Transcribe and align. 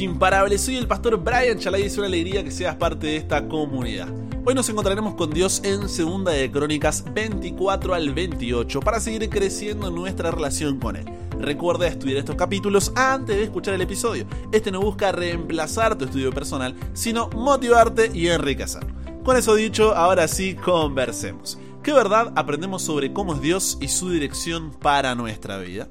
imparables. 0.00 0.62
Soy 0.62 0.76
el 0.76 0.88
pastor 0.88 1.16
Brian 1.16 1.58
Chalai 1.58 1.82
y 1.82 1.86
es 1.86 1.96
una 1.96 2.08
alegría 2.08 2.42
que 2.42 2.50
seas 2.50 2.74
parte 2.74 3.06
de 3.06 3.16
esta 3.16 3.46
comunidad. 3.46 4.08
Hoy 4.44 4.52
nos 4.52 4.68
encontraremos 4.68 5.14
con 5.14 5.30
Dios 5.30 5.62
en 5.64 5.88
Segunda 5.88 6.32
de 6.32 6.50
Crónicas 6.50 7.04
24 7.14 7.94
al 7.94 8.12
28 8.12 8.80
para 8.80 8.98
seguir 8.98 9.28
creciendo 9.30 9.90
nuestra 9.90 10.32
relación 10.32 10.80
con 10.80 10.96
Él. 10.96 11.04
Recuerda 11.38 11.86
estudiar 11.86 12.18
estos 12.18 12.34
capítulos 12.34 12.92
antes 12.96 13.36
de 13.36 13.44
escuchar 13.44 13.74
el 13.74 13.80
episodio. 13.80 14.26
Este 14.50 14.72
no 14.72 14.80
busca 14.80 15.12
reemplazar 15.12 15.96
tu 15.96 16.04
estudio 16.04 16.32
personal, 16.32 16.74
sino 16.92 17.28
motivarte 17.30 18.10
y 18.12 18.26
enriquecer. 18.26 18.84
Con 19.22 19.36
eso 19.36 19.54
dicho, 19.54 19.94
ahora 19.94 20.26
sí, 20.26 20.54
conversemos. 20.56 21.58
¿Qué 21.84 21.92
verdad 21.92 22.32
aprendemos 22.34 22.82
sobre 22.82 23.12
cómo 23.12 23.34
es 23.34 23.40
Dios 23.40 23.78
y 23.80 23.86
su 23.86 24.10
dirección 24.10 24.72
para 24.72 25.14
nuestra 25.14 25.58
vida? 25.58 25.88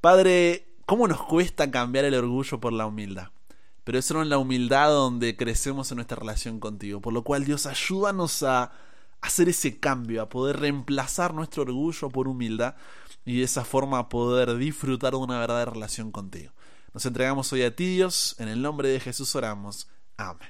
Padre, 0.00 0.67
¿Cómo 0.88 1.06
nos 1.06 1.22
cuesta 1.22 1.70
cambiar 1.70 2.06
el 2.06 2.14
orgullo 2.14 2.60
por 2.60 2.72
la 2.72 2.86
humildad? 2.86 3.28
Pero 3.84 3.98
es 3.98 4.10
en 4.10 4.30
la 4.30 4.38
humildad 4.38 4.88
donde 4.88 5.36
crecemos 5.36 5.90
en 5.90 5.96
nuestra 5.96 6.16
relación 6.16 6.60
contigo. 6.60 7.02
Por 7.02 7.12
lo 7.12 7.24
cual, 7.24 7.44
Dios, 7.44 7.66
ayúdanos 7.66 8.42
a 8.42 8.72
hacer 9.20 9.50
ese 9.50 9.78
cambio, 9.80 10.22
a 10.22 10.30
poder 10.30 10.60
reemplazar 10.60 11.34
nuestro 11.34 11.64
orgullo 11.64 12.08
por 12.08 12.26
humildad 12.26 12.74
y 13.26 13.36
de 13.36 13.44
esa 13.44 13.66
forma 13.66 14.08
poder 14.08 14.56
disfrutar 14.56 15.12
de 15.12 15.18
una 15.18 15.38
verdadera 15.38 15.72
relación 15.72 16.10
contigo. 16.10 16.54
Nos 16.94 17.04
entregamos 17.04 17.52
hoy 17.52 17.64
a 17.64 17.76
ti, 17.76 17.96
Dios. 17.96 18.34
En 18.38 18.48
el 18.48 18.62
nombre 18.62 18.88
de 18.88 18.98
Jesús 18.98 19.36
oramos. 19.36 19.88
Amén. 20.16 20.48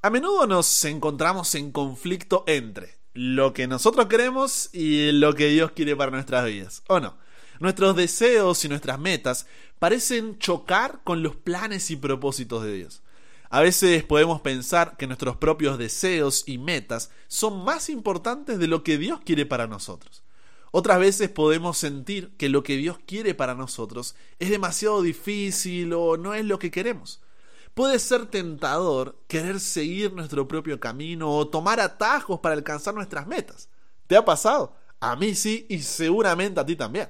A 0.00 0.08
menudo 0.08 0.46
nos 0.46 0.86
encontramos 0.86 1.54
en 1.54 1.70
conflicto 1.70 2.44
entre 2.46 2.96
lo 3.12 3.52
que 3.52 3.66
nosotros 3.66 4.06
queremos 4.06 4.70
y 4.72 5.12
lo 5.12 5.34
que 5.34 5.48
Dios 5.48 5.72
quiere 5.72 5.94
para 5.96 6.12
nuestras 6.12 6.46
vidas, 6.46 6.82
¿o 6.88 6.98
no? 6.98 7.25
Nuestros 7.60 7.96
deseos 7.96 8.64
y 8.64 8.68
nuestras 8.68 8.98
metas 8.98 9.46
parecen 9.78 10.38
chocar 10.38 11.00
con 11.04 11.22
los 11.22 11.36
planes 11.36 11.90
y 11.90 11.96
propósitos 11.96 12.64
de 12.64 12.74
Dios. 12.74 13.02
A 13.48 13.60
veces 13.60 14.02
podemos 14.04 14.40
pensar 14.40 14.96
que 14.96 15.06
nuestros 15.06 15.36
propios 15.36 15.78
deseos 15.78 16.44
y 16.46 16.58
metas 16.58 17.10
son 17.28 17.64
más 17.64 17.88
importantes 17.88 18.58
de 18.58 18.66
lo 18.66 18.82
que 18.82 18.98
Dios 18.98 19.20
quiere 19.24 19.46
para 19.46 19.66
nosotros. 19.66 20.22
Otras 20.72 20.98
veces 20.98 21.30
podemos 21.30 21.78
sentir 21.78 22.32
que 22.36 22.48
lo 22.48 22.62
que 22.62 22.76
Dios 22.76 22.98
quiere 23.06 23.34
para 23.34 23.54
nosotros 23.54 24.16
es 24.38 24.50
demasiado 24.50 25.00
difícil 25.00 25.92
o 25.94 26.16
no 26.16 26.34
es 26.34 26.44
lo 26.44 26.58
que 26.58 26.70
queremos. 26.70 27.20
Puede 27.72 27.98
ser 27.98 28.26
tentador 28.26 29.18
querer 29.28 29.60
seguir 29.60 30.12
nuestro 30.12 30.48
propio 30.48 30.80
camino 30.80 31.30
o 31.30 31.48
tomar 31.48 31.78
atajos 31.78 32.40
para 32.40 32.54
alcanzar 32.54 32.94
nuestras 32.94 33.26
metas. 33.26 33.68
¿Te 34.06 34.16
ha 34.16 34.24
pasado? 34.24 34.74
A 34.98 35.14
mí 35.14 35.34
sí 35.34 35.66
y 35.68 35.80
seguramente 35.80 36.58
a 36.58 36.66
ti 36.66 36.74
también. 36.74 37.08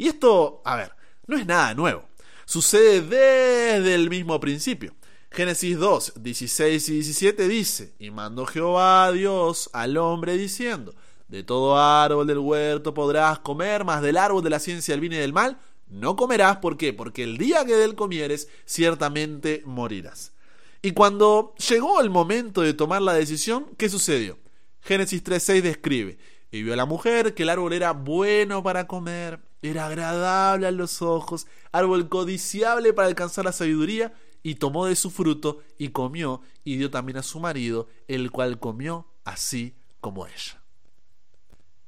Y 0.00 0.08
esto, 0.08 0.62
a 0.64 0.76
ver, 0.76 0.92
no 1.26 1.36
es 1.36 1.44
nada 1.44 1.74
nuevo. 1.74 2.08
Sucede 2.46 3.02
desde 3.02 3.94
el 3.94 4.08
mismo 4.08 4.40
principio. 4.40 4.94
Génesis 5.30 5.76
2, 5.76 6.14
16 6.16 6.88
y 6.88 6.92
17 6.94 7.48
dice, 7.48 7.92
y 7.98 8.10
mandó 8.10 8.46
Jehová 8.46 9.12
Dios 9.12 9.68
al 9.74 9.98
hombre 9.98 10.38
diciendo, 10.38 10.94
de 11.28 11.42
todo 11.42 11.76
árbol 11.76 12.26
del 12.26 12.38
huerto 12.38 12.94
podrás 12.94 13.40
comer, 13.40 13.84
mas 13.84 14.00
del 14.00 14.16
árbol 14.16 14.42
de 14.42 14.48
la 14.48 14.58
ciencia 14.58 14.94
del 14.94 15.02
bien 15.02 15.12
y 15.12 15.16
del 15.16 15.34
mal 15.34 15.58
no 15.86 16.16
comerás. 16.16 16.56
¿Por 16.56 16.78
qué? 16.78 16.94
Porque 16.94 17.22
el 17.22 17.36
día 17.36 17.66
que 17.66 17.76
de 17.76 17.84
él 17.84 17.94
comieres, 17.94 18.48
ciertamente 18.64 19.62
morirás. 19.66 20.32
Y 20.80 20.92
cuando 20.92 21.54
llegó 21.68 22.00
el 22.00 22.08
momento 22.08 22.62
de 22.62 22.72
tomar 22.72 23.02
la 23.02 23.12
decisión, 23.12 23.66
¿qué 23.76 23.90
sucedió? 23.90 24.38
Génesis 24.80 25.22
3.6 25.22 25.60
describe, 25.60 26.16
y 26.50 26.62
vio 26.62 26.72
a 26.72 26.76
la 26.76 26.86
mujer 26.86 27.34
que 27.34 27.42
el 27.42 27.50
árbol 27.50 27.74
era 27.74 27.92
bueno 27.92 28.62
para 28.62 28.86
comer, 28.86 29.40
era 29.62 29.86
agradable 29.86 30.66
a 30.66 30.70
los 30.70 31.02
ojos, 31.02 31.46
árbol 31.72 32.08
codiciable 32.08 32.92
para 32.92 33.08
alcanzar 33.08 33.44
la 33.44 33.52
sabiduría, 33.52 34.14
y 34.42 34.54
tomó 34.54 34.86
de 34.86 34.96
su 34.96 35.10
fruto 35.10 35.60
y 35.78 35.88
comió, 35.88 36.42
y 36.64 36.76
dio 36.76 36.90
también 36.90 37.18
a 37.18 37.22
su 37.22 37.40
marido, 37.40 37.88
el 38.08 38.30
cual 38.30 38.58
comió 38.58 39.06
así 39.24 39.74
como 40.00 40.26
ella. 40.26 40.60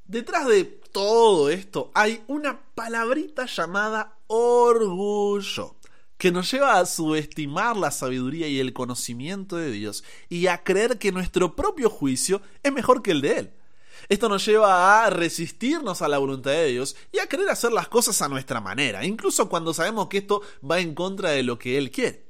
Detrás 0.04 0.46
de 0.48 0.64
todo 0.64 1.48
esto 1.48 1.90
hay 1.94 2.22
una 2.26 2.60
palabrita 2.74 3.46
llamada 3.46 4.18
orgullo, 4.26 5.76
que 6.18 6.30
nos 6.30 6.50
lleva 6.52 6.78
a 6.78 6.86
subestimar 6.86 7.76
la 7.76 7.90
sabiduría 7.90 8.46
y 8.46 8.60
el 8.60 8.72
conocimiento 8.72 9.56
de 9.56 9.70
Dios 9.70 10.04
y 10.28 10.46
a 10.46 10.62
creer 10.62 10.98
que 10.98 11.10
nuestro 11.10 11.56
propio 11.56 11.90
juicio 11.90 12.42
es 12.62 12.72
mejor 12.72 13.02
que 13.02 13.12
el 13.12 13.22
de 13.22 13.38
Él. 13.38 13.54
Esto 14.08 14.28
nos 14.28 14.44
lleva 14.44 15.04
a 15.04 15.10
resistirnos 15.10 16.02
a 16.02 16.08
la 16.08 16.18
voluntad 16.18 16.50
de 16.50 16.66
Dios 16.66 16.96
y 17.12 17.18
a 17.18 17.26
querer 17.26 17.48
hacer 17.48 17.72
las 17.72 17.88
cosas 17.88 18.20
a 18.22 18.28
nuestra 18.28 18.60
manera, 18.60 19.04
incluso 19.04 19.48
cuando 19.48 19.74
sabemos 19.74 20.08
que 20.08 20.18
esto 20.18 20.42
va 20.68 20.80
en 20.80 20.94
contra 20.94 21.30
de 21.30 21.42
lo 21.42 21.58
que 21.58 21.78
Él 21.78 21.90
quiere. 21.90 22.24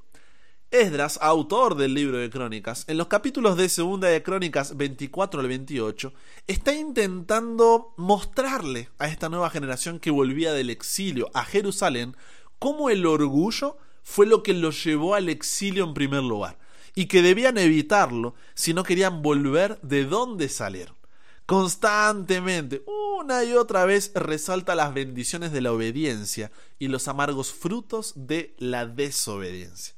Esdras, 0.70 1.18
autor 1.20 1.74
del 1.74 1.92
libro 1.92 2.16
de 2.16 2.30
Crónicas, 2.30 2.84
en 2.88 2.96
los 2.96 3.08
capítulos 3.08 3.58
de 3.58 3.68
Segunda 3.68 4.08
de 4.08 4.22
Crónicas 4.22 4.74
24 4.74 5.40
al 5.40 5.48
28, 5.48 6.14
está 6.46 6.72
intentando 6.72 7.92
mostrarle 7.98 8.88
a 8.98 9.08
esta 9.08 9.28
nueva 9.28 9.50
generación 9.50 10.00
que 10.00 10.10
volvía 10.10 10.54
del 10.54 10.70
exilio 10.70 11.30
a 11.34 11.44
Jerusalén 11.44 12.16
cómo 12.58 12.88
el 12.88 13.04
orgullo 13.04 13.76
fue 14.02 14.24
lo 14.24 14.42
que 14.42 14.54
los 14.54 14.82
llevó 14.82 15.14
al 15.14 15.28
exilio 15.28 15.84
en 15.84 15.92
primer 15.92 16.22
lugar 16.22 16.58
y 16.94 17.04
que 17.04 17.20
debían 17.20 17.58
evitarlo 17.58 18.34
si 18.54 18.72
no 18.72 18.82
querían 18.82 19.20
volver 19.20 19.78
de 19.82 20.06
donde 20.06 20.48
salieron 20.48 21.01
constantemente, 21.47 22.82
una 23.19 23.44
y 23.44 23.54
otra 23.54 23.84
vez 23.84 24.12
resalta 24.14 24.75
las 24.75 24.94
bendiciones 24.94 25.53
de 25.53 25.60
la 25.60 25.72
obediencia 25.72 26.50
y 26.78 26.88
los 26.88 27.08
amargos 27.08 27.53
frutos 27.53 28.12
de 28.16 28.54
la 28.58 28.86
desobediencia. 28.86 29.94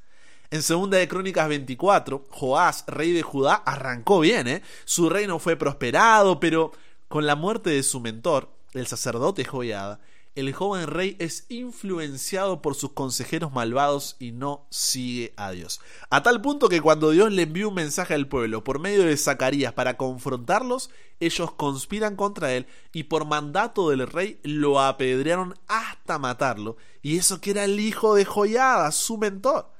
En 0.50 0.62
segunda 0.62 0.98
de 0.98 1.08
Crónicas 1.08 1.48
24, 1.48 2.26
Joás, 2.30 2.84
rey 2.86 3.12
de 3.12 3.22
Judá, 3.22 3.54
arrancó 3.54 4.20
bien, 4.20 4.46
¿eh? 4.46 4.62
Su 4.84 5.10
reino 5.10 5.38
fue 5.38 5.56
prosperado, 5.56 6.38
pero 6.38 6.72
con 7.08 7.26
la 7.26 7.34
muerte 7.34 7.70
de 7.70 7.82
su 7.82 8.00
mentor, 8.00 8.50
el 8.72 8.86
sacerdote 8.86 9.44
Joiada, 9.44 10.00
el 10.34 10.52
joven 10.52 10.88
rey 10.88 11.16
es 11.20 11.46
influenciado 11.48 12.60
por 12.60 12.74
sus 12.74 12.92
consejeros 12.92 13.52
malvados 13.52 14.16
y 14.18 14.32
no 14.32 14.66
sigue 14.70 15.32
a 15.36 15.52
Dios. 15.52 15.80
A 16.10 16.22
tal 16.22 16.42
punto 16.42 16.68
que 16.68 16.80
cuando 16.80 17.10
Dios 17.10 17.32
le 17.32 17.42
envía 17.42 17.68
un 17.68 17.74
mensaje 17.74 18.14
al 18.14 18.28
pueblo 18.28 18.64
por 18.64 18.80
medio 18.80 19.04
de 19.04 19.16
Zacarías 19.16 19.72
para 19.72 19.96
confrontarlos, 19.96 20.90
ellos 21.20 21.52
conspiran 21.52 22.16
contra 22.16 22.52
él 22.52 22.66
y 22.92 23.04
por 23.04 23.26
mandato 23.26 23.90
del 23.90 24.06
rey 24.06 24.40
lo 24.42 24.80
apedrearon 24.80 25.54
hasta 25.68 26.18
matarlo, 26.18 26.76
y 27.02 27.18
eso 27.18 27.40
que 27.40 27.50
era 27.50 27.64
el 27.64 27.78
hijo 27.78 28.14
de 28.14 28.24
Joyada, 28.24 28.90
su 28.92 29.18
mentor. 29.18 29.73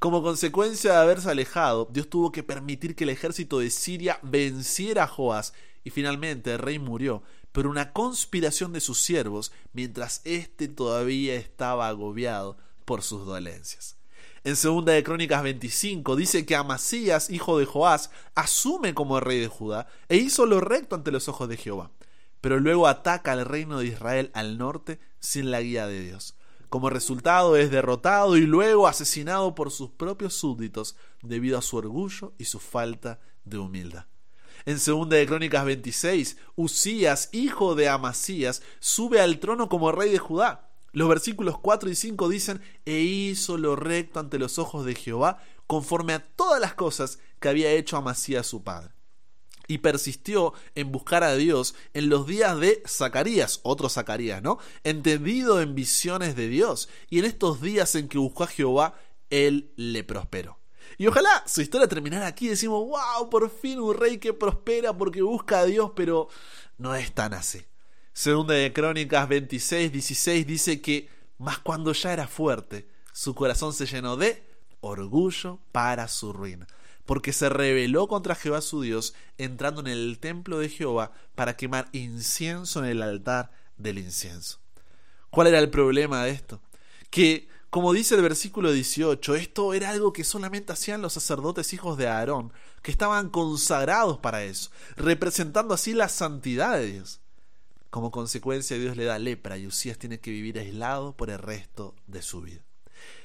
Como 0.00 0.22
consecuencia 0.22 0.92
de 0.92 0.96
haberse 0.96 1.28
alejado, 1.28 1.86
Dios 1.92 2.08
tuvo 2.08 2.32
que 2.32 2.42
permitir 2.42 2.96
que 2.96 3.04
el 3.04 3.10
ejército 3.10 3.58
de 3.58 3.68
Siria 3.68 4.18
venciera 4.22 5.04
a 5.04 5.06
Joás 5.06 5.52
y 5.84 5.90
finalmente 5.90 6.54
el 6.54 6.58
rey 6.58 6.78
murió 6.78 7.22
por 7.52 7.66
una 7.66 7.92
conspiración 7.92 8.72
de 8.72 8.80
sus 8.80 8.98
siervos 8.98 9.52
mientras 9.74 10.22
éste 10.24 10.68
todavía 10.68 11.34
estaba 11.34 11.86
agobiado 11.86 12.56
por 12.86 13.02
sus 13.02 13.26
dolencias. 13.26 13.98
En 14.42 14.56
segunda 14.56 14.94
de 14.94 15.04
Crónicas 15.04 15.42
25 15.42 16.16
dice 16.16 16.46
que 16.46 16.56
Amasías, 16.56 17.28
hijo 17.28 17.58
de 17.58 17.66
Joás, 17.66 18.10
asume 18.34 18.94
como 18.94 19.20
rey 19.20 19.38
de 19.38 19.48
Judá 19.48 19.86
e 20.08 20.16
hizo 20.16 20.46
lo 20.46 20.62
recto 20.62 20.96
ante 20.96 21.10
los 21.10 21.28
ojos 21.28 21.46
de 21.46 21.58
Jehová, 21.58 21.90
pero 22.40 22.58
luego 22.58 22.88
ataca 22.88 23.32
al 23.32 23.44
reino 23.44 23.80
de 23.80 23.88
Israel 23.88 24.30
al 24.32 24.56
norte 24.56 24.98
sin 25.18 25.50
la 25.50 25.60
guía 25.60 25.86
de 25.86 26.00
Dios. 26.00 26.36
Como 26.70 26.88
resultado 26.88 27.56
es 27.56 27.72
derrotado 27.72 28.36
y 28.36 28.42
luego 28.42 28.86
asesinado 28.86 29.56
por 29.56 29.72
sus 29.72 29.90
propios 29.90 30.34
súbditos 30.34 30.94
debido 31.20 31.58
a 31.58 31.62
su 31.62 31.76
orgullo 31.76 32.32
y 32.38 32.44
su 32.44 32.60
falta 32.60 33.18
de 33.44 33.58
humildad. 33.58 34.06
En 34.66 34.78
segunda 34.78 35.16
de 35.16 35.26
Crónicas 35.26 35.64
26, 35.64 36.36
Usías, 36.54 37.28
hijo 37.32 37.74
de 37.74 37.88
Amasías, 37.88 38.62
sube 38.78 39.20
al 39.20 39.40
trono 39.40 39.68
como 39.68 39.90
rey 39.90 40.12
de 40.12 40.18
Judá. 40.18 40.70
Los 40.92 41.08
versículos 41.08 41.58
4 41.58 41.90
y 41.90 41.96
5 41.96 42.28
dicen, 42.28 42.62
e 42.84 43.00
hizo 43.00 43.58
lo 43.58 43.74
recto 43.74 44.20
ante 44.20 44.38
los 44.38 44.60
ojos 44.60 44.86
de 44.86 44.94
Jehová, 44.94 45.42
conforme 45.66 46.12
a 46.12 46.24
todas 46.24 46.60
las 46.60 46.74
cosas 46.74 47.18
que 47.40 47.48
había 47.48 47.72
hecho 47.72 47.96
Amasías 47.96 48.46
su 48.46 48.62
padre. 48.62 48.92
Y 49.70 49.78
persistió 49.78 50.52
en 50.74 50.90
buscar 50.90 51.22
a 51.22 51.36
Dios 51.36 51.76
en 51.94 52.08
los 52.08 52.26
días 52.26 52.58
de 52.58 52.82
Zacarías, 52.88 53.60
otro 53.62 53.88
Zacarías, 53.88 54.42
¿no? 54.42 54.58
Entendido 54.82 55.60
en 55.60 55.76
visiones 55.76 56.34
de 56.34 56.48
Dios. 56.48 56.88
Y 57.08 57.20
en 57.20 57.24
estos 57.24 57.60
días 57.60 57.94
en 57.94 58.08
que 58.08 58.18
buscó 58.18 58.42
a 58.42 58.48
Jehová, 58.48 58.96
él 59.30 59.72
le 59.76 60.02
prosperó. 60.02 60.58
Y 60.98 61.06
ojalá 61.06 61.44
su 61.46 61.62
historia 61.62 61.86
terminara 61.86 62.26
aquí 62.26 62.48
decimos, 62.48 62.84
wow, 62.84 63.30
por 63.30 63.48
fin 63.48 63.78
un 63.78 63.94
rey 63.94 64.18
que 64.18 64.32
prospera 64.32 64.92
porque 64.92 65.22
busca 65.22 65.60
a 65.60 65.66
Dios, 65.66 65.92
pero 65.94 66.28
no 66.76 66.96
es 66.96 67.12
tan 67.12 67.32
así. 67.32 67.64
Segunda 68.12 68.54
de 68.54 68.72
Crónicas 68.72 69.28
26, 69.28 69.92
16 69.92 70.46
dice 70.48 70.80
que, 70.80 71.08
más 71.38 71.60
cuando 71.60 71.92
ya 71.92 72.12
era 72.12 72.26
fuerte, 72.26 72.88
su 73.12 73.36
corazón 73.36 73.72
se 73.72 73.86
llenó 73.86 74.16
de 74.16 74.42
orgullo 74.80 75.60
para 75.70 76.08
su 76.08 76.32
ruina, 76.32 76.66
porque 77.10 77.32
se 77.32 77.48
rebeló 77.48 78.06
contra 78.06 78.36
Jehová 78.36 78.60
su 78.60 78.82
Dios, 78.82 79.14
entrando 79.36 79.80
en 79.80 79.88
el 79.88 80.20
templo 80.20 80.60
de 80.60 80.68
Jehová 80.68 81.10
para 81.34 81.56
quemar 81.56 81.88
incienso 81.90 82.78
en 82.78 82.88
el 82.88 83.02
altar 83.02 83.50
del 83.76 83.98
incienso. 83.98 84.60
¿Cuál 85.28 85.48
era 85.48 85.58
el 85.58 85.70
problema 85.70 86.22
de 86.22 86.30
esto? 86.30 86.62
Que 87.10 87.48
Como 87.68 87.92
dice 87.92 88.14
el 88.14 88.22
versículo 88.22 88.70
18, 88.70 89.34
esto 89.34 89.74
era 89.74 89.90
algo 89.90 90.12
que 90.12 90.22
solamente 90.22 90.72
hacían 90.72 91.02
los 91.02 91.14
sacerdotes 91.14 91.72
hijos 91.72 91.98
de 91.98 92.06
Aarón, 92.06 92.52
que 92.80 92.92
estaban 92.92 93.28
consagrados 93.28 94.18
para 94.18 94.44
eso, 94.44 94.70
representando 94.94 95.74
así 95.74 95.94
la 95.94 96.08
santidad 96.08 96.78
de 96.78 96.92
Dios. 96.92 97.20
Como 97.90 98.12
consecuencia, 98.12 98.78
Dios 98.78 98.96
le 98.96 99.02
da 99.02 99.18
lepra 99.18 99.58
y 99.58 99.66
Usías 99.66 99.98
tiene 99.98 100.20
que 100.20 100.30
vivir 100.30 100.60
aislado 100.60 101.16
por 101.16 101.30
el 101.30 101.38
resto 101.38 101.96
de 102.06 102.22
su 102.22 102.40
vida. 102.40 102.62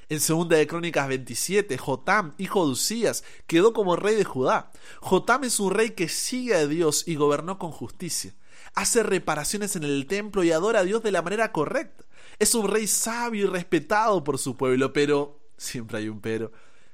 En 0.08 0.20
segunda 0.20 0.58
de 0.58 0.68
Crónicas 0.68 1.08
27, 1.08 1.80
Jotam, 1.80 2.36
hijo 2.38 2.64
de 2.66 2.74
Usías, 2.74 3.24
quedó 3.48 3.74
como 3.74 3.96
rey 3.96 4.16
de 4.16 4.24
Judá. 4.24 4.72
Jotam 5.02 5.46
es 5.46 5.60
un 5.60 5.72
rey 5.72 5.92
que 5.92 6.10
sigue 6.10 6.54
a 6.54 6.68
Dios 6.68 7.08
y 7.08 7.16
gobernó 7.16 7.58
con 7.58 7.72
justicia. 7.72 8.36
Hace 8.76 9.02
reparaciones 9.02 9.76
en 9.76 9.84
el 9.84 10.06
templo 10.06 10.44
y 10.44 10.52
adora 10.52 10.82
a 10.82 10.84
Dios 10.84 11.02
de 11.02 11.12
la 11.12 11.24
manera 11.24 11.52
correcta. 11.52 12.06
Es 12.38 12.54
un 12.54 12.68
rey 12.68 12.86
sabio 12.86 13.46
y 13.46 13.50
respetado 13.50 14.24
por 14.24 14.38
su 14.38 14.56
pueblo, 14.56 14.94
pero 14.94 15.40
siempre 15.58 15.98
hay 15.98 16.10
un 16.10 16.22
pero. 16.22 16.52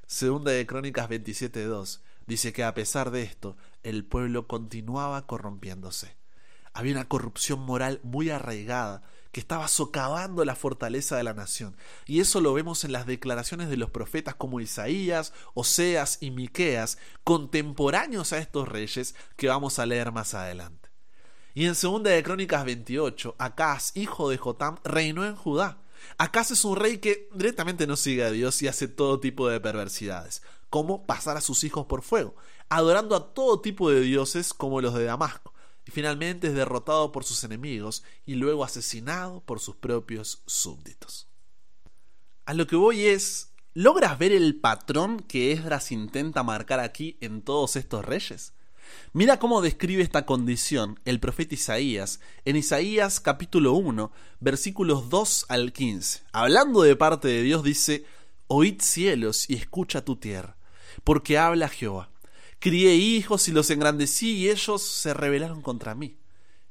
Segunda 0.08 0.52
de 0.52 0.66
Crónicas 0.66 1.10
27:2 1.10 2.00
dice 2.28 2.54
que 2.54 2.64
a 2.64 2.74
pesar 2.74 3.12
de 3.12 3.24
esto, 3.24 3.58
el 3.84 4.06
pueblo 4.06 4.48
continuaba 4.48 5.28
corrompiéndose. 5.28 6.16
Había 6.74 6.94
una 6.94 7.10
corrupción 7.10 7.60
moral 7.60 8.00
muy 8.04 8.30
arraigada 8.30 9.04
que 9.32 9.40
estaba 9.40 9.68
socavando 9.68 10.44
la 10.46 10.56
fortaleza 10.56 11.16
de 11.16 11.24
la 11.24 11.34
nación. 11.34 11.76
Y 12.06 12.20
eso 12.20 12.42
lo 12.42 12.54
vemos 12.54 12.84
en 12.84 12.92
las 12.92 13.06
declaraciones 13.06 13.70
de 13.70 13.78
los 13.78 13.90
profetas 13.90 14.36
como 14.36 14.60
Isaías, 14.60 15.34
Oseas 15.54 16.18
y 16.22 16.32
Miqueas, 16.32 16.98
contemporáneos 17.24 18.34
a 18.34 18.40
estos 18.40 18.68
reyes 18.68 19.16
que 19.38 19.48
vamos 19.48 19.80
a 19.80 19.86
leer 19.86 20.12
más 20.12 20.34
adelante. 20.34 20.90
Y 21.54 21.66
en 21.66 21.76
segunda 21.76 22.12
de 22.12 22.24
Crónicas 22.24 22.66
28, 22.66 23.36
Acaz, 23.38 23.96
hijo 23.96 24.30
de 24.30 24.38
Jotam, 24.38 24.78
reinó 24.84 25.26
en 25.26 25.36
Judá. 25.36 25.82
Acaz 26.18 26.52
es 26.52 26.66
un 26.66 26.76
rey 26.76 26.98
que 26.98 27.30
directamente 27.34 27.88
no 27.88 27.96
sigue 27.96 28.24
a 28.24 28.32
Dios 28.32 28.62
y 28.62 28.68
hace 28.68 28.88
todo 28.88 29.20
tipo 29.20 29.48
de 29.48 29.60
perversidades, 29.60 30.42
como 30.70 31.06
pasar 31.06 31.38
a 31.38 31.42
sus 31.42 31.64
hijos 31.64 31.86
por 31.86 32.02
fuego, 32.04 32.36
adorando 32.70 33.16
a 33.16 33.34
todo 33.34 33.62
tipo 33.62 33.92
de 33.92 34.02
dioses 34.02 34.54
como 34.54 34.82
los 34.82 34.94
de 34.94 35.04
Damasco 35.04 35.51
finalmente 35.92 36.48
es 36.48 36.54
derrotado 36.54 37.12
por 37.12 37.24
sus 37.24 37.44
enemigos 37.44 38.04
y 38.26 38.36
luego 38.36 38.64
asesinado 38.64 39.42
por 39.42 39.60
sus 39.60 39.76
propios 39.76 40.42
súbditos. 40.46 41.28
A 42.46 42.54
lo 42.54 42.66
que 42.66 42.76
voy 42.76 43.06
es, 43.06 43.52
¿logras 43.74 44.18
ver 44.18 44.32
el 44.32 44.56
patrón 44.56 45.20
que 45.20 45.52
Esdras 45.52 45.92
intenta 45.92 46.44
marcar 46.44 46.80
aquí 46.80 47.18
en 47.22 47.42
todos 47.42 47.76
estos 47.76 48.04
reyes? 48.04 48.54
Mira 49.14 49.40
cómo 49.40 49.62
describe 49.62 50.04
esta 50.04 50.26
condición 50.26 51.00
el 51.06 51.20
profeta 51.20 51.54
Isaías 51.54 52.20
en 52.46 52.56
Isaías 52.56 53.20
capítulo 53.20 53.74
1, 53.74 54.12
versículos 54.40 55.10
2 55.10 55.46
al 55.50 55.72
15. 55.72 56.24
Hablando 56.32 56.82
de 56.82 56.96
parte 56.96 57.28
de 57.28 57.42
Dios 57.42 57.64
dice, 57.64 58.06
Oíd 58.48 58.82
cielos 58.82 59.50
y 59.50 59.56
escucha 59.56 60.04
tu 60.04 60.18
tierra, 60.18 60.58
porque 61.04 61.38
habla 61.38 61.70
Jehová. 61.70 62.10
Crié 62.62 62.94
hijos 62.94 63.48
y 63.48 63.52
los 63.52 63.72
engrandecí 63.72 64.34
y 64.34 64.50
ellos 64.52 64.84
se 64.84 65.16
rebelaron 65.16 65.64
contra 65.64 65.96
mí. 65.96 66.20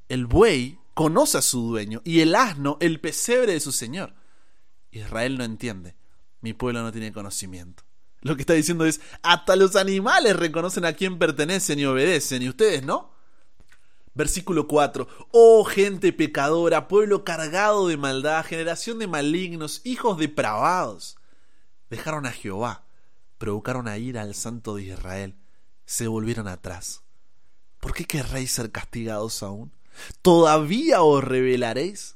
El 0.08 0.26
buey 0.26 0.78
conoce 0.94 1.38
a 1.38 1.42
su 1.42 1.62
dueño 1.62 2.00
y 2.04 2.20
el 2.20 2.36
asno 2.36 2.78
el 2.80 3.00
pesebre 3.00 3.54
de 3.54 3.60
su 3.60 3.72
señor. 3.72 4.14
Israel 4.92 5.36
no 5.36 5.42
entiende, 5.42 5.96
mi 6.42 6.52
pueblo 6.52 6.84
no 6.84 6.92
tiene 6.92 7.12
conocimiento. 7.12 7.82
Lo 8.20 8.36
que 8.36 8.42
está 8.42 8.52
diciendo 8.52 8.86
es, 8.86 9.00
hasta 9.24 9.56
los 9.56 9.74
animales 9.74 10.36
reconocen 10.36 10.84
a 10.84 10.92
quién 10.92 11.18
pertenecen 11.18 11.80
y 11.80 11.86
obedecen, 11.86 12.42
y 12.42 12.48
ustedes 12.48 12.84
no. 12.84 13.10
Versículo 14.14 14.68
4. 14.68 15.08
Oh 15.32 15.64
gente 15.64 16.12
pecadora, 16.12 16.86
pueblo 16.86 17.24
cargado 17.24 17.88
de 17.88 17.96
maldad, 17.96 18.44
generación 18.44 19.00
de 19.00 19.08
malignos, 19.08 19.80
hijos 19.82 20.18
depravados. 20.18 21.16
Dejaron 21.88 22.26
a 22.26 22.30
Jehová, 22.30 22.84
provocaron 23.38 23.88
a 23.88 23.98
ira 23.98 24.22
al 24.22 24.36
santo 24.36 24.76
de 24.76 24.84
Israel 24.84 25.39
se 25.90 26.06
volvieron 26.06 26.46
atrás. 26.46 27.02
¿Por 27.80 27.94
qué 27.94 28.04
querréis 28.04 28.52
ser 28.52 28.70
castigados 28.70 29.42
aún? 29.42 29.72
¿Todavía 30.22 31.02
os 31.02 31.24
revelaréis? 31.24 32.14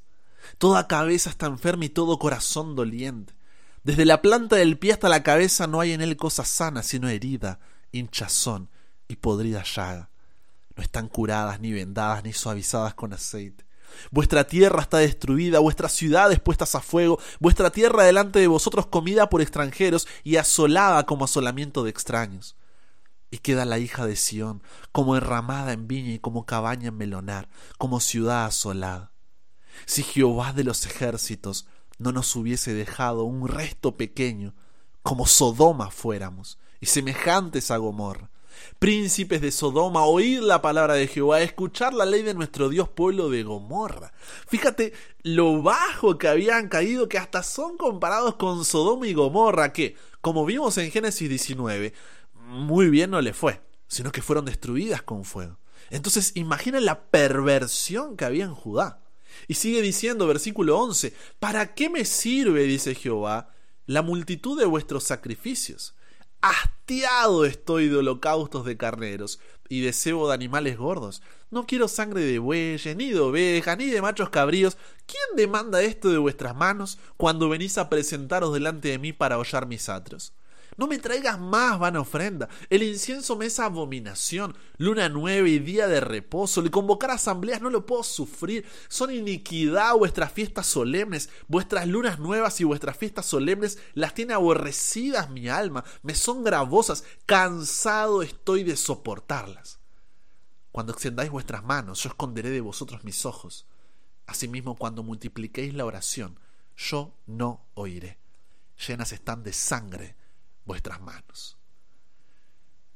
Toda 0.58 0.86
cabeza 0.86 1.28
está 1.28 1.46
enferma 1.46 1.86
y 1.86 1.88
todo 1.88 2.20
corazón 2.20 2.76
doliente. 2.76 3.34
Desde 3.82 4.04
la 4.04 4.22
planta 4.22 4.54
del 4.54 4.78
pie 4.78 4.92
hasta 4.92 5.08
la 5.08 5.24
cabeza 5.24 5.66
no 5.66 5.80
hay 5.80 5.90
en 5.90 6.02
él 6.02 6.16
cosa 6.16 6.44
sana, 6.44 6.84
sino 6.84 7.08
herida, 7.08 7.58
hinchazón 7.90 8.70
y 9.08 9.16
podrida 9.16 9.64
llaga. 9.64 10.08
No 10.76 10.82
están 10.84 11.08
curadas, 11.08 11.58
ni 11.58 11.72
vendadas, 11.72 12.22
ni 12.22 12.32
suavizadas 12.32 12.94
con 12.94 13.12
aceite. 13.12 13.64
Vuestra 14.12 14.46
tierra 14.46 14.82
está 14.82 14.98
destruida, 14.98 15.58
vuestras 15.58 15.90
ciudades 15.90 16.38
puestas 16.38 16.76
a 16.76 16.80
fuego, 16.80 17.18
vuestra 17.40 17.70
tierra 17.70 18.04
delante 18.04 18.38
de 18.38 18.46
vosotros 18.46 18.86
comida 18.86 19.28
por 19.28 19.42
extranjeros 19.42 20.06
y 20.22 20.36
asolada 20.36 21.06
como 21.06 21.24
asolamiento 21.24 21.82
de 21.82 21.90
extraños. 21.90 22.54
Y 23.34 23.38
queda 23.38 23.64
la 23.64 23.80
hija 23.80 24.06
de 24.06 24.14
Sión, 24.14 24.62
como 24.92 25.16
enramada 25.16 25.72
en 25.72 25.88
viña 25.88 26.12
y 26.12 26.20
como 26.20 26.46
cabaña 26.46 26.90
en 26.90 26.96
melonar, 26.96 27.48
como 27.78 27.98
ciudad 27.98 28.44
asolada. 28.44 29.10
Si 29.86 30.04
Jehová 30.04 30.52
de 30.52 30.62
los 30.62 30.86
ejércitos 30.86 31.66
no 31.98 32.12
nos 32.12 32.36
hubiese 32.36 32.74
dejado 32.74 33.24
un 33.24 33.48
resto 33.48 33.96
pequeño, 33.96 34.54
como 35.02 35.26
Sodoma 35.26 35.90
fuéramos, 35.90 36.60
y 36.80 36.86
semejantes 36.86 37.72
a 37.72 37.78
Gomorra. 37.78 38.30
Príncipes 38.78 39.40
de 39.40 39.50
Sodoma, 39.50 40.04
oíd 40.04 40.38
la 40.38 40.62
palabra 40.62 40.94
de 40.94 41.08
Jehová, 41.08 41.40
escuchar 41.40 41.92
la 41.92 42.06
ley 42.06 42.22
de 42.22 42.34
nuestro 42.34 42.68
Dios, 42.68 42.88
pueblo 42.88 43.30
de 43.30 43.42
Gomorra. 43.42 44.12
Fíjate 44.46 44.92
lo 45.24 45.60
bajo 45.60 46.18
que 46.18 46.28
habían 46.28 46.68
caído, 46.68 47.08
que 47.08 47.18
hasta 47.18 47.42
son 47.42 47.78
comparados 47.78 48.36
con 48.36 48.64
Sodoma 48.64 49.08
y 49.08 49.12
Gomorra, 49.12 49.72
que, 49.72 49.96
como 50.20 50.46
vimos 50.46 50.78
en 50.78 50.92
Génesis 50.92 51.28
19, 51.28 51.94
muy 52.46 52.90
bien 52.90 53.10
no 53.10 53.20
le 53.20 53.32
fue, 53.32 53.60
sino 53.88 54.12
que 54.12 54.22
fueron 54.22 54.44
destruidas 54.44 55.02
con 55.02 55.24
fuego. 55.24 55.58
Entonces 55.90 56.32
imagina 56.34 56.80
la 56.80 57.04
perversión 57.10 58.16
que 58.16 58.24
había 58.24 58.44
en 58.44 58.54
Judá. 58.54 59.00
Y 59.48 59.54
sigue 59.54 59.82
diciendo, 59.82 60.26
versículo 60.26 60.78
11, 60.78 61.14
¿para 61.38 61.74
qué 61.74 61.90
me 61.90 62.04
sirve, 62.04 62.64
dice 62.64 62.94
Jehová, 62.94 63.50
la 63.86 64.02
multitud 64.02 64.58
de 64.58 64.64
vuestros 64.64 65.04
sacrificios? 65.04 65.94
Hastiado 66.40 67.44
estoy 67.44 67.88
de 67.88 67.96
holocaustos 67.96 68.64
de 68.64 68.76
carneros 68.76 69.40
y 69.68 69.80
de 69.80 69.92
cebo 69.92 70.28
de 70.28 70.34
animales 70.34 70.76
gordos. 70.76 71.22
No 71.50 71.66
quiero 71.66 71.88
sangre 71.88 72.22
de 72.22 72.38
bueyes, 72.38 72.96
ni 72.96 73.10
de 73.10 73.20
ovejas, 73.20 73.78
ni 73.78 73.86
de 73.86 74.02
machos 74.02 74.28
cabríos. 74.28 74.76
¿Quién 75.06 75.36
demanda 75.36 75.82
esto 75.82 76.10
de 76.10 76.18
vuestras 76.18 76.54
manos 76.54 76.98
cuando 77.16 77.48
venís 77.48 77.78
a 77.78 77.88
presentaros 77.88 78.52
delante 78.52 78.88
de 78.88 78.98
mí 78.98 79.12
para 79.12 79.38
hollar 79.38 79.66
mis 79.66 79.88
atros? 79.88 80.34
No 80.76 80.88
me 80.88 80.98
traigas 80.98 81.38
más 81.38 81.78
vana 81.78 82.00
ofrenda. 82.00 82.48
El 82.68 82.82
incienso 82.82 83.36
me 83.36 83.46
es 83.46 83.60
abominación. 83.60 84.56
Luna 84.76 85.08
nueva 85.08 85.48
y 85.48 85.60
día 85.60 85.86
de 85.86 86.00
reposo. 86.00 86.60
El 86.60 86.70
convocar 86.70 87.12
asambleas 87.12 87.62
no 87.62 87.70
lo 87.70 87.86
puedo 87.86 88.02
sufrir. 88.02 88.66
Son 88.88 89.12
iniquidad 89.12 89.94
vuestras 89.94 90.32
fiestas 90.32 90.66
solemnes. 90.66 91.30
Vuestras 91.46 91.86
lunas 91.86 92.18
nuevas 92.18 92.60
y 92.60 92.64
vuestras 92.64 92.96
fiestas 92.96 93.26
solemnes 93.26 93.78
las 93.94 94.14
tiene 94.14 94.34
aborrecidas 94.34 95.30
mi 95.30 95.48
alma. 95.48 95.84
Me 96.02 96.14
son 96.14 96.42
gravosas. 96.42 97.04
Cansado 97.24 98.22
estoy 98.22 98.64
de 98.64 98.76
soportarlas. 98.76 99.78
Cuando 100.72 100.92
extendáis 100.92 101.30
vuestras 101.30 101.62
manos, 101.62 102.02
yo 102.02 102.08
esconderé 102.08 102.50
de 102.50 102.60
vosotros 102.60 103.04
mis 103.04 103.24
ojos. 103.26 103.66
Asimismo, 104.26 104.74
cuando 104.74 105.04
multipliquéis 105.04 105.72
la 105.74 105.84
oración, 105.84 106.40
yo 106.76 107.14
no 107.26 107.64
oiré. 107.74 108.18
Llenas 108.88 109.12
están 109.12 109.44
de 109.44 109.52
sangre 109.52 110.16
vuestras 110.64 111.00
manos. 111.00 111.56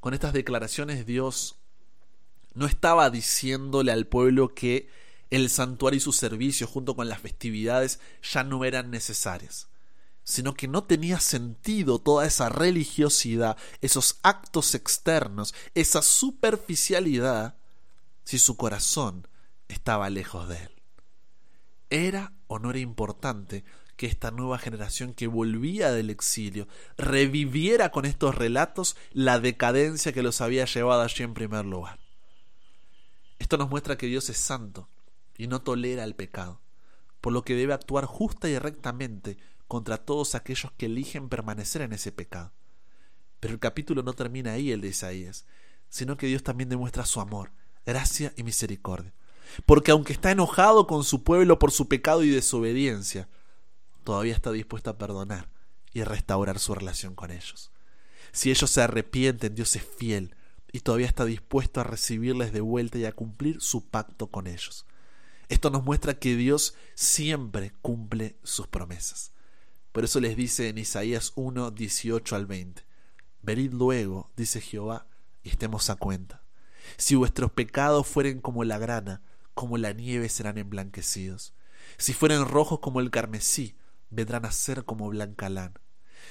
Con 0.00 0.14
estas 0.14 0.32
declaraciones 0.32 1.06
Dios 1.06 1.56
no 2.54 2.66
estaba 2.66 3.10
diciéndole 3.10 3.92
al 3.92 4.06
pueblo 4.06 4.54
que 4.54 4.88
el 5.30 5.50
santuario 5.50 5.98
y 5.98 6.00
su 6.00 6.12
servicio 6.12 6.66
junto 6.66 6.96
con 6.96 7.08
las 7.08 7.20
festividades 7.20 8.00
ya 8.22 8.44
no 8.44 8.64
eran 8.64 8.90
necesarias, 8.90 9.68
sino 10.24 10.54
que 10.54 10.68
no 10.68 10.84
tenía 10.84 11.20
sentido 11.20 11.98
toda 11.98 12.26
esa 12.26 12.48
religiosidad, 12.48 13.56
esos 13.80 14.18
actos 14.22 14.74
externos, 14.74 15.54
esa 15.74 16.02
superficialidad, 16.02 17.56
si 18.24 18.38
su 18.38 18.56
corazón 18.56 19.28
estaba 19.68 20.10
lejos 20.10 20.48
de 20.48 20.56
él. 20.56 20.82
¿Era 21.90 22.32
o 22.46 22.58
no 22.58 22.70
era 22.70 22.78
importante 22.78 23.64
que 23.98 24.06
esta 24.06 24.30
nueva 24.30 24.58
generación 24.58 25.12
que 25.12 25.26
volvía 25.26 25.90
del 25.90 26.08
exilio 26.08 26.68
reviviera 26.96 27.90
con 27.90 28.04
estos 28.04 28.36
relatos 28.36 28.96
la 29.12 29.40
decadencia 29.40 30.12
que 30.12 30.22
los 30.22 30.40
había 30.40 30.66
llevado 30.66 31.02
allí 31.02 31.24
en 31.24 31.34
primer 31.34 31.64
lugar. 31.66 31.98
Esto 33.40 33.58
nos 33.58 33.68
muestra 33.68 33.98
que 33.98 34.06
Dios 34.06 34.30
es 34.30 34.38
santo 34.38 34.88
y 35.36 35.48
no 35.48 35.62
tolera 35.62 36.04
el 36.04 36.14
pecado, 36.14 36.60
por 37.20 37.32
lo 37.32 37.42
que 37.42 37.56
debe 37.56 37.72
actuar 37.72 38.04
justa 38.04 38.48
y 38.48 38.56
rectamente 38.56 39.36
contra 39.66 39.98
todos 39.98 40.36
aquellos 40.36 40.70
que 40.78 40.86
eligen 40.86 41.28
permanecer 41.28 41.82
en 41.82 41.92
ese 41.92 42.12
pecado. 42.12 42.52
Pero 43.40 43.52
el 43.52 43.60
capítulo 43.60 44.04
no 44.04 44.12
termina 44.12 44.52
ahí, 44.52 44.70
el 44.70 44.80
de 44.80 44.88
Isaías, 44.88 45.44
sino 45.88 46.16
que 46.16 46.28
Dios 46.28 46.44
también 46.44 46.68
demuestra 46.68 47.04
su 47.04 47.20
amor, 47.20 47.50
gracia 47.84 48.32
y 48.36 48.44
misericordia. 48.44 49.12
Porque 49.66 49.90
aunque 49.90 50.12
está 50.12 50.30
enojado 50.30 50.86
con 50.86 51.02
su 51.02 51.24
pueblo 51.24 51.58
por 51.58 51.72
su 51.72 51.88
pecado 51.88 52.22
y 52.22 52.30
desobediencia, 52.30 53.28
todavía 54.08 54.32
está 54.32 54.50
dispuesto 54.52 54.88
a 54.88 54.96
perdonar 54.96 55.50
y 55.92 56.02
restaurar 56.02 56.58
su 56.58 56.74
relación 56.74 57.14
con 57.14 57.30
ellos. 57.30 57.72
Si 58.32 58.50
ellos 58.50 58.70
se 58.70 58.80
arrepienten, 58.80 59.54
Dios 59.54 59.76
es 59.76 59.84
fiel 59.84 60.34
y 60.72 60.80
todavía 60.80 61.06
está 61.06 61.26
dispuesto 61.26 61.78
a 61.78 61.84
recibirles 61.84 62.50
de 62.54 62.62
vuelta 62.62 62.96
y 62.96 63.04
a 63.04 63.12
cumplir 63.12 63.60
su 63.60 63.84
pacto 63.90 64.28
con 64.28 64.46
ellos. 64.46 64.86
Esto 65.50 65.68
nos 65.68 65.84
muestra 65.84 66.18
que 66.18 66.36
Dios 66.36 66.74
siempre 66.94 67.74
cumple 67.82 68.38
sus 68.44 68.66
promesas. 68.66 69.32
Por 69.92 70.04
eso 70.04 70.20
les 70.20 70.38
dice 70.38 70.70
en 70.70 70.78
Isaías 70.78 71.34
1, 71.34 71.70
18 71.72 72.34
al 72.34 72.46
20, 72.46 72.86
Venid 73.42 73.74
luego, 73.74 74.30
dice 74.38 74.62
Jehová, 74.62 75.06
y 75.42 75.50
estemos 75.50 75.90
a 75.90 75.96
cuenta. 75.96 76.42
Si 76.96 77.14
vuestros 77.14 77.52
pecados 77.52 78.06
fueren 78.06 78.40
como 78.40 78.64
la 78.64 78.78
grana, 78.78 79.20
como 79.52 79.76
la 79.76 79.92
nieve 79.92 80.30
serán 80.30 80.56
emblanquecidos. 80.56 81.52
Si 81.98 82.14
fueren 82.14 82.46
rojos 82.46 82.78
como 82.78 83.00
el 83.00 83.10
carmesí, 83.10 83.76
vendrán 84.10 84.44
a 84.44 84.52
ser 84.52 84.84
como 84.84 85.08
blanca 85.08 85.48
lana. 85.48 85.80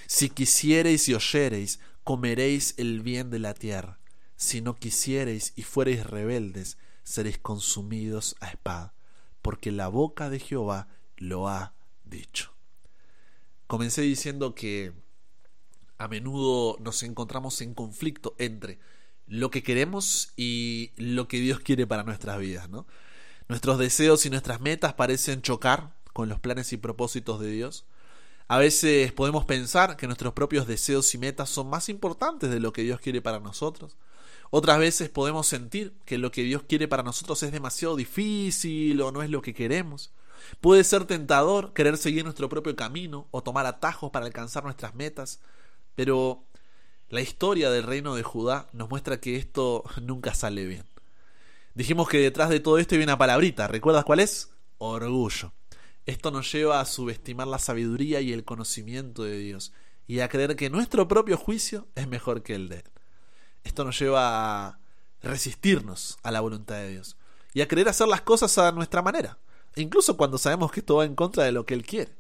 Si 0.07 0.29
quisiereis 0.29 1.07
y 1.09 1.13
oyereis, 1.13 1.79
comeréis 2.03 2.73
el 2.77 3.01
bien 3.01 3.29
de 3.29 3.39
la 3.39 3.53
tierra. 3.53 3.99
Si 4.35 4.61
no 4.61 4.75
quisiereis 4.75 5.53
y 5.55 5.63
fuereis 5.63 6.05
rebeldes, 6.05 6.77
seréis 7.03 7.37
consumidos 7.37 8.35
a 8.39 8.49
espada, 8.49 8.93
porque 9.41 9.71
la 9.71 9.87
boca 9.87 10.29
de 10.29 10.39
Jehová 10.39 10.87
lo 11.17 11.47
ha 11.47 11.73
dicho. 12.03 12.53
Comencé 13.65 14.01
diciendo 14.01 14.55
que 14.55 14.93
a 15.97 16.07
menudo 16.07 16.77
nos 16.79 17.03
encontramos 17.03 17.59
en 17.61 17.73
conflicto 17.73 18.35
entre 18.37 18.79
lo 19.25 19.51
que 19.51 19.63
queremos 19.63 20.31
y 20.37 20.91
lo 20.95 21.27
que 21.27 21.39
Dios 21.39 21.59
quiere 21.59 21.85
para 21.87 22.03
nuestras 22.03 22.39
vidas, 22.39 22.69
¿no? 22.69 22.87
Nuestros 23.49 23.77
deseos 23.79 24.25
y 24.25 24.29
nuestras 24.29 24.61
metas 24.61 24.93
parecen 24.93 25.41
chocar 25.41 25.96
con 26.17 26.29
los 26.29 26.39
planes 26.39 26.73
y 26.73 26.77
propósitos 26.77 27.39
de 27.39 27.51
Dios. 27.51 27.85
A 28.47 28.57
veces 28.57 29.11
podemos 29.11 29.45
pensar 29.45 29.97
que 29.97 30.07
nuestros 30.07 30.33
propios 30.33 30.65
deseos 30.65 31.13
y 31.13 31.19
metas 31.19 31.47
son 31.47 31.69
más 31.69 31.89
importantes 31.89 32.49
de 32.49 32.59
lo 32.59 32.73
que 32.73 32.81
Dios 32.81 32.99
quiere 32.99 33.21
para 33.21 33.39
nosotros. 33.39 33.97
Otras 34.49 34.79
veces 34.79 35.09
podemos 35.11 35.45
sentir 35.45 35.93
que 36.05 36.17
lo 36.17 36.31
que 36.31 36.41
Dios 36.41 36.63
quiere 36.67 36.87
para 36.87 37.03
nosotros 37.03 37.43
es 37.43 37.51
demasiado 37.51 37.95
difícil 37.95 38.99
o 38.99 39.11
no 39.11 39.21
es 39.21 39.29
lo 39.29 39.43
que 39.43 39.53
queremos. 39.53 40.11
Puede 40.59 40.83
ser 40.83 41.05
tentador 41.05 41.71
querer 41.73 41.97
seguir 41.97 42.23
nuestro 42.23 42.49
propio 42.49 42.75
camino 42.75 43.27
o 43.29 43.43
tomar 43.43 43.67
atajos 43.67 44.09
para 44.09 44.25
alcanzar 44.25 44.63
nuestras 44.63 44.95
metas, 44.95 45.39
pero 45.93 46.45
la 47.09 47.21
historia 47.21 47.69
del 47.69 47.83
reino 47.83 48.15
de 48.15 48.23
Judá 48.23 48.69
nos 48.73 48.89
muestra 48.89 49.19
que 49.19 49.35
esto 49.35 49.83
nunca 50.01 50.33
sale 50.33 50.65
bien. 50.65 50.85
Dijimos 51.75 52.09
que 52.09 52.17
detrás 52.17 52.49
de 52.49 52.59
todo 52.59 52.79
esto 52.79 52.95
hay 52.95 53.03
una 53.03 53.19
palabrita, 53.19 53.67
¿recuerdas 53.67 54.03
cuál 54.03 54.21
es? 54.21 54.49
Orgullo. 54.79 55.53
Esto 56.07 56.31
nos 56.31 56.49
lleva 56.49 56.79
a 56.79 56.85
subestimar 56.85 57.47
la 57.47 57.59
sabiduría 57.59 58.21
y 58.21 58.31
el 58.31 58.45
conocimiento 58.45 59.23
de 59.23 59.37
Dios 59.37 59.73
y 60.07 60.21
a 60.21 60.29
creer 60.29 60.55
que 60.55 60.69
nuestro 60.69 61.05
propio 61.09 61.35
juicio 61.37 61.89
es 61.95 62.07
mejor 62.07 62.43
que 62.43 62.55
el 62.55 62.69
de 62.69 62.77
Él. 62.77 62.83
Esto 63.65 63.83
nos 63.83 63.99
lleva 63.99 64.67
a 64.67 64.79
resistirnos 65.21 66.17
a 66.23 66.31
la 66.31 66.39
voluntad 66.39 66.75
de 66.75 66.91
Dios 66.91 67.17
y 67.53 67.59
a 67.59 67.67
querer 67.67 67.89
hacer 67.89 68.07
las 68.07 68.21
cosas 68.21 68.57
a 68.57 68.71
nuestra 68.71 69.01
manera, 69.01 69.37
incluso 69.75 70.15
cuando 70.15 70.37
sabemos 70.37 70.71
que 70.71 70.79
esto 70.79 70.95
va 70.95 71.03
en 71.03 71.13
contra 71.13 71.43
de 71.43 71.51
lo 71.51 71.65
que 71.65 71.73
Él 71.73 71.85
quiere. 71.85 72.15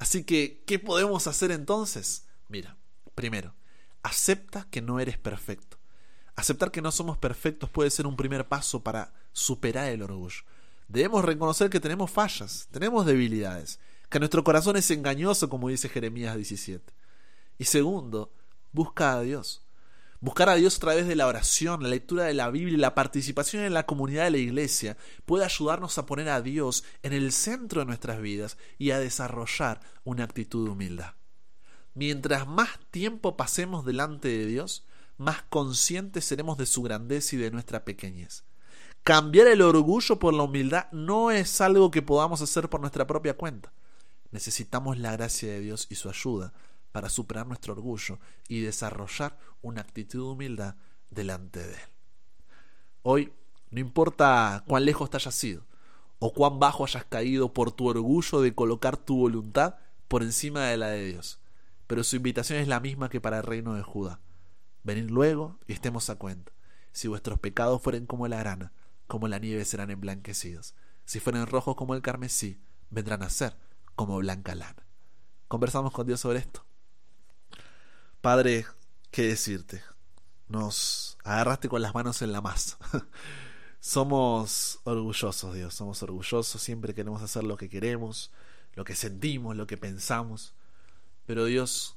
Así 0.00 0.24
que, 0.24 0.64
¿qué 0.66 0.80
podemos 0.80 1.28
hacer 1.28 1.52
entonces? 1.52 2.26
Mira, 2.48 2.76
primero, 3.14 3.54
acepta 4.02 4.66
que 4.68 4.82
no 4.82 4.98
eres 4.98 5.16
perfecto. 5.16 5.78
Aceptar 6.34 6.72
que 6.72 6.82
no 6.82 6.90
somos 6.90 7.18
perfectos 7.18 7.70
puede 7.70 7.90
ser 7.90 8.08
un 8.08 8.16
primer 8.16 8.48
paso 8.48 8.82
para 8.82 9.12
superar 9.32 9.90
el 9.90 10.02
orgullo. 10.02 10.42
Debemos 10.92 11.24
reconocer 11.24 11.70
que 11.70 11.80
tenemos 11.80 12.10
fallas, 12.10 12.68
tenemos 12.70 13.06
debilidades, 13.06 13.80
que 14.10 14.18
nuestro 14.18 14.44
corazón 14.44 14.76
es 14.76 14.90
engañoso, 14.90 15.48
como 15.48 15.70
dice 15.70 15.88
Jeremías 15.88 16.36
17. 16.36 16.92
Y 17.56 17.64
segundo, 17.64 18.30
busca 18.72 19.14
a 19.14 19.22
Dios. 19.22 19.62
Buscar 20.20 20.50
a 20.50 20.54
Dios 20.56 20.76
a 20.76 20.80
través 20.80 21.06
de 21.06 21.16
la 21.16 21.26
oración, 21.26 21.82
la 21.82 21.88
lectura 21.88 22.24
de 22.24 22.34
la 22.34 22.50
Biblia 22.50 22.74
y 22.74 22.76
la 22.76 22.94
participación 22.94 23.64
en 23.64 23.72
la 23.72 23.86
comunidad 23.86 24.24
de 24.24 24.32
la 24.32 24.36
iglesia 24.36 24.98
puede 25.24 25.46
ayudarnos 25.46 25.96
a 25.96 26.04
poner 26.04 26.28
a 26.28 26.42
Dios 26.42 26.84
en 27.02 27.14
el 27.14 27.32
centro 27.32 27.80
de 27.80 27.86
nuestras 27.86 28.20
vidas 28.20 28.58
y 28.76 28.90
a 28.90 28.98
desarrollar 28.98 29.80
una 30.04 30.24
actitud 30.24 30.66
de 30.66 30.72
humildad. 30.72 31.14
Mientras 31.94 32.46
más 32.46 32.68
tiempo 32.90 33.38
pasemos 33.38 33.86
delante 33.86 34.28
de 34.28 34.44
Dios, 34.44 34.84
más 35.16 35.42
conscientes 35.44 36.26
seremos 36.26 36.58
de 36.58 36.66
su 36.66 36.82
grandeza 36.82 37.36
y 37.36 37.38
de 37.38 37.50
nuestra 37.50 37.86
pequeñez. 37.86 38.44
Cambiar 39.04 39.48
el 39.48 39.62
orgullo 39.62 40.20
por 40.20 40.32
la 40.32 40.44
humildad 40.44 40.86
no 40.92 41.32
es 41.32 41.60
algo 41.60 41.90
que 41.90 42.02
podamos 42.02 42.40
hacer 42.40 42.70
por 42.70 42.80
nuestra 42.80 43.04
propia 43.04 43.36
cuenta. 43.36 43.72
Necesitamos 44.30 44.96
la 44.96 45.10
gracia 45.10 45.50
de 45.50 45.58
Dios 45.58 45.88
y 45.90 45.96
su 45.96 46.08
ayuda 46.08 46.52
para 46.92 47.08
superar 47.08 47.48
nuestro 47.48 47.72
orgullo 47.72 48.20
y 48.46 48.60
desarrollar 48.60 49.36
una 49.60 49.80
actitud 49.80 50.20
de 50.20 50.32
humildad 50.32 50.76
delante 51.10 51.58
de 51.58 51.74
Él. 51.74 51.80
Hoy, 53.02 53.32
no 53.72 53.80
importa 53.80 54.62
cuán 54.68 54.84
lejos 54.84 55.10
te 55.10 55.16
hayas 55.16 55.42
ido 55.42 55.64
o 56.20 56.32
cuán 56.32 56.60
bajo 56.60 56.84
hayas 56.84 57.04
caído 57.04 57.52
por 57.52 57.72
tu 57.72 57.88
orgullo 57.88 58.40
de 58.40 58.54
colocar 58.54 58.96
tu 58.96 59.16
voluntad 59.16 59.78
por 60.06 60.22
encima 60.22 60.66
de 60.66 60.76
la 60.76 60.90
de 60.90 61.04
Dios, 61.06 61.40
pero 61.88 62.04
su 62.04 62.14
invitación 62.14 62.60
es 62.60 62.68
la 62.68 62.78
misma 62.78 63.08
que 63.08 63.20
para 63.20 63.38
el 63.38 63.42
reino 63.42 63.74
de 63.74 63.82
Judá. 63.82 64.20
Venid 64.84 65.10
luego 65.10 65.58
y 65.66 65.72
estemos 65.72 66.08
a 66.08 66.14
cuenta. 66.14 66.52
Si 66.92 67.08
vuestros 67.08 67.40
pecados 67.40 67.82
fueren 67.82 68.06
como 68.06 68.28
la 68.28 68.38
grana, 68.38 68.72
como 69.06 69.28
la 69.28 69.38
nieve 69.38 69.64
serán 69.64 69.90
emblanquecidos. 69.90 70.74
Si 71.04 71.20
fueren 71.20 71.46
rojos 71.46 71.76
como 71.76 71.94
el 71.94 72.02
carmesí, 72.02 72.60
vendrán 72.90 73.22
a 73.22 73.30
ser 73.30 73.56
como 73.94 74.18
blanca 74.18 74.54
lana. 74.54 74.86
Conversamos 75.48 75.92
con 75.92 76.06
Dios 76.06 76.20
sobre 76.20 76.38
esto. 76.38 76.64
Padre, 78.20 78.66
¿qué 79.10 79.22
decirte? 79.22 79.82
Nos 80.48 81.18
agarraste 81.24 81.68
con 81.68 81.82
las 81.82 81.94
manos 81.94 82.22
en 82.22 82.32
la 82.32 82.40
masa. 82.40 82.78
somos 83.80 84.80
orgullosos, 84.84 85.54
Dios, 85.54 85.74
somos 85.74 86.02
orgullosos, 86.02 86.62
siempre 86.62 86.94
queremos 86.94 87.20
hacer 87.20 87.42
lo 87.44 87.56
que 87.56 87.68
queremos, 87.68 88.30
lo 88.74 88.84
que 88.84 88.94
sentimos, 88.94 89.56
lo 89.56 89.66
que 89.66 89.76
pensamos. 89.76 90.54
Pero 91.26 91.46
Dios, 91.46 91.96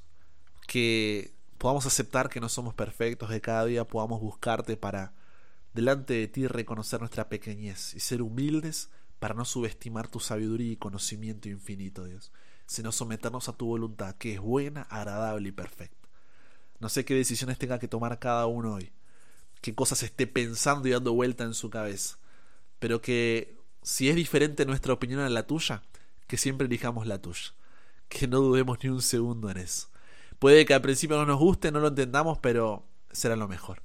que 0.67 1.35
podamos 1.57 1.85
aceptar 1.85 2.29
que 2.29 2.39
no 2.39 2.49
somos 2.49 2.73
perfectos, 2.73 3.29
que 3.29 3.41
cada 3.41 3.65
día 3.65 3.85
podamos 3.85 4.19
buscarte 4.19 4.77
para 4.77 5.13
delante 5.75 6.13
de 6.13 6.29
ti 6.29 6.47
reconocer 6.47 7.01
nuestra 7.01 7.27
pequeñez 7.27 7.93
y 7.95 7.99
ser 7.99 8.21
humildes 8.21 8.89
para 9.19 9.33
no 9.33 9.43
subestimar 9.43 10.07
tu 10.07 10.21
sabiduría 10.21 10.71
y 10.71 10.77
conocimiento 10.77 11.49
infinito, 11.49 12.05
Dios, 12.05 12.31
sino 12.65 12.93
someternos 12.93 13.49
a 13.49 13.57
tu 13.57 13.65
voluntad, 13.65 14.15
que 14.15 14.35
es 14.35 14.39
buena, 14.39 14.83
agradable 14.83 15.49
y 15.49 15.51
perfecta. 15.51 16.07
No 16.79 16.87
sé 16.87 17.03
qué 17.03 17.13
decisiones 17.13 17.57
tenga 17.57 17.77
que 17.77 17.89
tomar 17.89 18.19
cada 18.19 18.47
uno 18.47 18.75
hoy, 18.75 18.93
qué 19.59 19.75
cosas 19.75 20.01
esté 20.03 20.27
pensando 20.27 20.87
y 20.87 20.91
dando 20.91 21.13
vuelta 21.13 21.43
en 21.43 21.53
su 21.53 21.69
cabeza, 21.69 22.17
pero 22.79 23.01
que 23.01 23.57
si 23.81 24.09
es 24.09 24.15
diferente 24.15 24.65
nuestra 24.65 24.93
opinión 24.93 25.19
a 25.19 25.29
la 25.29 25.45
tuya, 25.45 25.83
que 26.25 26.37
siempre 26.37 26.67
elijamos 26.67 27.05
la 27.05 27.21
tuya, 27.21 27.53
que 28.07 28.29
no 28.29 28.39
dudemos 28.39 28.77
ni 28.81 28.89
un 28.89 29.01
segundo 29.01 29.49
en 29.49 29.57
eso. 29.57 29.89
Puede 30.39 30.65
que 30.65 30.73
al 30.73 30.81
principio 30.81 31.17
no 31.17 31.25
nos 31.25 31.39
guste, 31.39 31.69
no 31.69 31.81
lo 31.81 31.89
entendamos, 31.89 32.39
pero 32.39 32.85
será 33.11 33.35
lo 33.35 33.49
mejor. 33.49 33.84